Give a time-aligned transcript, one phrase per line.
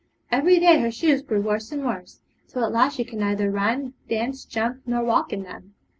[0.31, 3.93] Every day her shoes grew worse and worse, till at last she could neither run,
[4.09, 5.75] dance, jump, nor walk in them.